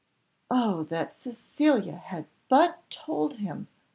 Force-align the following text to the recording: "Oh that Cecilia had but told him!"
"Oh 0.49 0.81
that 0.85 1.13
Cecilia 1.13 1.95
had 1.95 2.25
but 2.49 2.81
told 2.89 3.35
him!" 3.35 3.67